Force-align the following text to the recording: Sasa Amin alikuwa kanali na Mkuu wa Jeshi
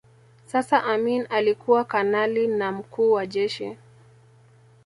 Sasa 0.45 0.79
Amin 0.83 1.25
alikuwa 1.29 1.83
kanali 1.85 2.47
na 2.47 2.71
Mkuu 2.71 3.11
wa 3.11 3.25
Jeshi 3.25 3.77